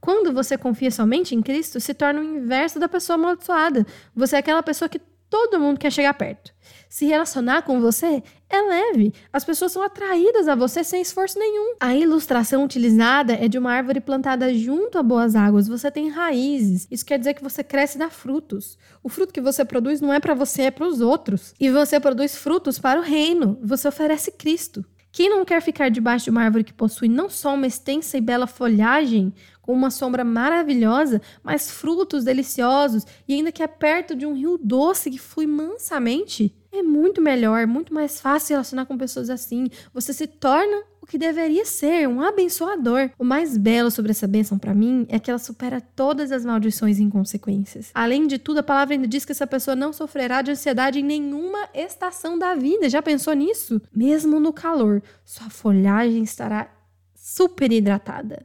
[0.00, 3.86] Quando você confia somente em Cristo, se torna o inverso da pessoa amaldiçoada.
[4.14, 5.00] Você é aquela pessoa que
[5.30, 6.52] todo mundo quer chegar perto.
[6.94, 9.12] Se relacionar com você é leve.
[9.32, 11.74] As pessoas são atraídas a você sem esforço nenhum.
[11.80, 15.66] A ilustração utilizada é de uma árvore plantada junto a boas águas.
[15.66, 16.86] Você tem raízes.
[16.88, 18.78] Isso quer dizer que você cresce e dá frutos.
[19.02, 21.52] O fruto que você produz não é para você, é para os outros.
[21.58, 23.58] E você produz frutos para o reino.
[23.60, 24.84] Você oferece Cristo.
[25.10, 28.20] Quem não quer ficar debaixo de uma árvore que possui não só uma extensa e
[28.20, 29.32] bela folhagem,
[29.64, 34.60] com uma sombra maravilhosa, mas frutos deliciosos e ainda que é perto de um rio
[34.62, 39.68] doce que flui mansamente, é muito melhor, muito mais fácil relacionar com pessoas assim.
[39.94, 43.10] Você se torna o que deveria ser, um abençoador.
[43.18, 46.98] O mais belo sobre essa bênção para mim é que ela supera todas as maldições
[46.98, 47.90] e inconsequências.
[47.94, 51.04] Além de tudo, a palavra ainda diz que essa pessoa não sofrerá de ansiedade em
[51.04, 52.90] nenhuma estação da vida.
[52.90, 53.80] Já pensou nisso?
[53.94, 56.70] Mesmo no calor, sua folhagem estará
[57.14, 58.44] super hidratada.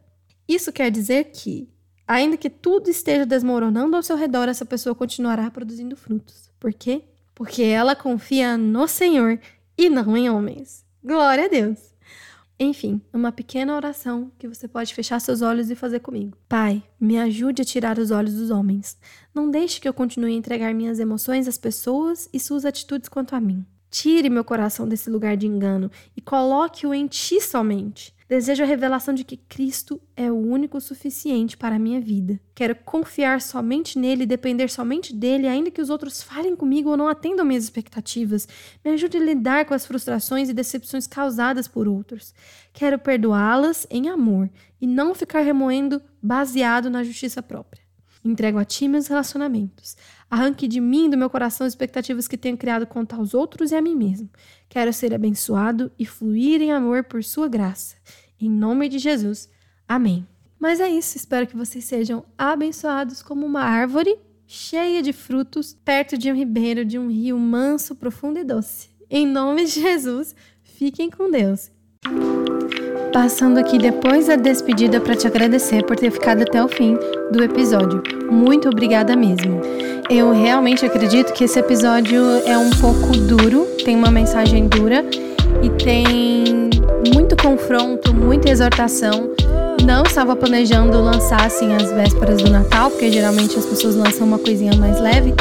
[0.50, 1.70] Isso quer dizer que,
[2.06, 6.50] ainda que tudo esteja desmoronando ao seu redor, essa pessoa continuará produzindo frutos.
[6.60, 7.04] Por quê?
[7.40, 9.40] porque ela confia no Senhor
[9.78, 10.84] e não em homens.
[11.02, 11.80] Glória a Deus!
[12.60, 16.38] Enfim, uma pequena oração que você pode fechar seus olhos e fazer comigo.
[16.50, 18.98] Pai, me ajude a tirar os olhos dos homens.
[19.34, 23.34] Não deixe que eu continue a entregar minhas emoções às pessoas e suas atitudes quanto
[23.34, 23.66] a mim.
[23.90, 28.14] Tire meu coração desse lugar de engano e coloque-o em ti somente.
[28.30, 32.40] Desejo a revelação de que Cristo é o único suficiente para a minha vida.
[32.54, 37.08] Quero confiar somente nele depender somente dele, ainda que os outros falem comigo ou não
[37.08, 38.48] atendam minhas expectativas.
[38.86, 42.32] Me ajude a lidar com as frustrações e decepções causadas por outros.
[42.72, 44.48] Quero perdoá-las em amor
[44.80, 47.82] e não ficar remoendo baseado na justiça própria.
[48.24, 49.98] Entrego a ti meus relacionamentos.
[50.30, 53.76] Arranque de mim do meu coração as expectativas que tenho criado contra os outros e
[53.76, 54.30] a mim mesmo.
[54.68, 57.96] Quero ser abençoado e fluir em amor por sua graça.
[58.40, 59.50] Em nome de Jesus.
[59.88, 60.28] Amém.
[60.60, 66.18] Mas é isso, espero que vocês sejam abençoados como uma árvore cheia de frutos perto
[66.18, 68.90] de um ribeiro, de um rio manso, profundo e doce.
[69.10, 71.72] Em nome de Jesus, fiquem com Deus.
[73.14, 76.96] Passando aqui depois da despedida para te agradecer por ter ficado até o fim
[77.32, 78.04] do episódio.
[78.30, 79.62] Muito obrigada mesmo.
[80.10, 85.04] Eu realmente acredito que esse episódio é um pouco duro, tem uma mensagem dura
[85.64, 86.70] e tem
[87.12, 89.32] muito confronto, muita exortação.
[89.84, 94.38] Não estava planejando lançar assim as vésperas do Natal, porque geralmente as pessoas lançam uma
[94.38, 95.34] coisinha mais leve,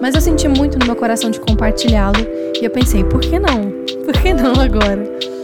[0.00, 2.24] mas eu senti muito no meu coração de compartilhá-lo
[2.60, 3.72] e eu pensei, por que não?
[4.04, 5.37] Por que não agora?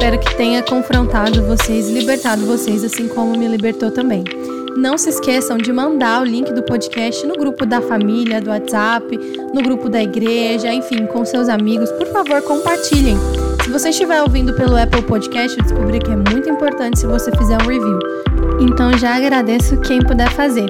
[0.00, 4.24] Espero que tenha confrontado vocês, libertado vocês, assim como me libertou também.
[4.74, 9.14] Não se esqueçam de mandar o link do podcast no grupo da família, do WhatsApp,
[9.52, 11.92] no grupo da igreja, enfim, com seus amigos.
[11.92, 13.18] Por favor, compartilhem.
[13.62, 17.30] Se você estiver ouvindo pelo Apple Podcast, eu descobri que é muito importante se você
[17.32, 17.98] fizer um review.
[18.58, 20.66] Então já agradeço quem puder fazer.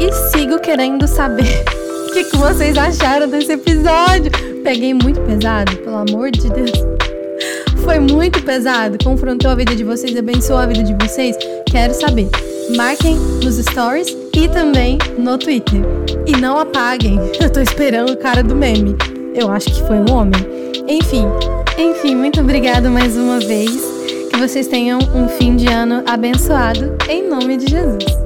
[0.00, 1.62] E sigo querendo saber
[2.10, 4.32] o que, que vocês acharam desse episódio.
[4.64, 6.93] Peguei muito pesado, pelo amor de Deus
[7.84, 11.36] foi muito pesado, confrontou a vida de vocês, abençoou a vida de vocês,
[11.70, 12.28] quero saber.
[12.76, 15.82] Marquem nos stories e também no Twitter.
[16.26, 18.96] E não apaguem, eu tô esperando o cara do meme.
[19.34, 20.40] Eu acho que foi um homem.
[20.88, 21.26] Enfim,
[21.78, 23.70] enfim, muito obrigada mais uma vez.
[24.30, 28.23] Que vocês tenham um fim de ano abençoado, em nome de Jesus.